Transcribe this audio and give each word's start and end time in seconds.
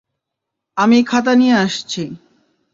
আমি 0.77 0.97
খাতা 1.03 1.33
নিয়ে 1.35 1.55
আসছি। 1.57 2.03